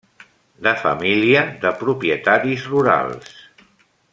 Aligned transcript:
De 0.67 0.71
família 0.83 1.43
de 1.65 1.73
propietaris 1.83 2.67
rurals. 2.73 3.37